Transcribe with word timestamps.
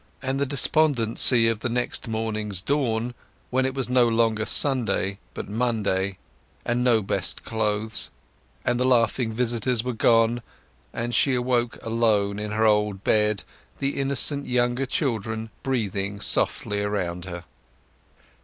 And 0.19 0.39
the 0.39 0.47
despondency 0.47 1.47
of 1.47 1.59
the 1.59 1.69
next 1.69 2.07
morning's 2.07 2.59
dawn, 2.59 3.13
when 3.51 3.67
it 3.67 3.75
was 3.75 3.87
no 3.87 4.07
longer 4.07 4.45
Sunday, 4.47 5.19
but 5.35 5.47
Monday; 5.47 6.17
and 6.65 6.83
no 6.83 7.03
best 7.03 7.43
clothes; 7.43 8.09
and 8.65 8.79
the 8.79 8.83
laughing 8.85 9.31
visitors 9.31 9.83
were 9.83 9.93
gone, 9.93 10.41
and 10.91 11.13
she 11.13 11.35
awoke 11.35 11.77
alone 11.85 12.39
in 12.39 12.49
her 12.49 12.65
old 12.65 13.03
bed, 13.03 13.43
the 13.77 13.95
innocent 14.01 14.47
younger 14.47 14.87
children 14.87 15.51
breathing 15.61 16.19
softly 16.19 16.81
around 16.81 17.25
her. 17.25 17.43